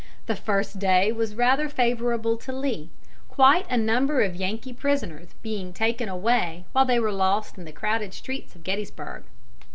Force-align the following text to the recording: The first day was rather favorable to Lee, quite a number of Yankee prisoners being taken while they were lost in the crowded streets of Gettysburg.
The 0.25 0.35
first 0.35 0.79
day 0.79 1.11
was 1.11 1.35
rather 1.35 1.69
favorable 1.69 2.35
to 2.35 2.51
Lee, 2.51 2.89
quite 3.29 3.67
a 3.69 3.77
number 3.77 4.23
of 4.23 4.35
Yankee 4.35 4.73
prisoners 4.73 5.35
being 5.43 5.73
taken 5.73 6.09
while 6.23 6.85
they 6.87 6.99
were 6.99 7.11
lost 7.13 7.55
in 7.55 7.65
the 7.65 7.71
crowded 7.71 8.15
streets 8.15 8.55
of 8.55 8.63
Gettysburg. 8.63 9.21